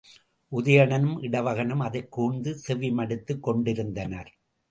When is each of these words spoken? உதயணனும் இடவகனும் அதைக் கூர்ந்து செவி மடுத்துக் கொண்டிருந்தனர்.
உதயணனும் 0.51 1.17
இடவகனும் 1.21 1.79
அதைக் 1.79 2.11
கூர்ந்து 2.11 2.57
செவி 2.57 2.91
மடுத்துக் 2.91 3.43
கொண்டிருந்தனர். 3.43 4.31